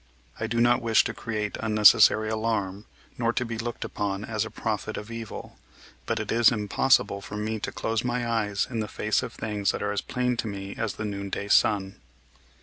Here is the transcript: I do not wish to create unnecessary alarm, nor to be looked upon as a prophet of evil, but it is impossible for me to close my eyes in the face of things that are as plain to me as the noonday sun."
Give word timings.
I 0.39 0.47
do 0.47 0.59
not 0.59 0.81
wish 0.81 1.03
to 1.03 1.13
create 1.13 1.57
unnecessary 1.59 2.27
alarm, 2.27 2.85
nor 3.19 3.31
to 3.33 3.45
be 3.45 3.59
looked 3.59 3.85
upon 3.85 4.25
as 4.25 4.45
a 4.45 4.49
prophet 4.49 4.97
of 4.97 5.11
evil, 5.11 5.57
but 6.07 6.19
it 6.19 6.31
is 6.31 6.51
impossible 6.51 7.21
for 7.21 7.37
me 7.37 7.59
to 7.59 7.71
close 7.71 8.03
my 8.03 8.27
eyes 8.27 8.65
in 8.67 8.79
the 8.79 8.87
face 8.87 9.21
of 9.21 9.31
things 9.33 9.69
that 9.71 9.83
are 9.83 9.91
as 9.91 10.01
plain 10.01 10.37
to 10.37 10.47
me 10.47 10.73
as 10.75 10.95
the 10.95 11.05
noonday 11.05 11.49
sun." 11.49 11.97